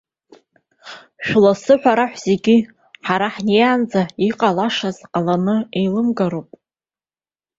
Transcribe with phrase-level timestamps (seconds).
[1.25, 2.57] Шәласы ҳәа раҳәа зегьы,
[3.05, 6.49] ҳа ҳнеиаанӡа иҟалаша ҟаланы еилымгароуп.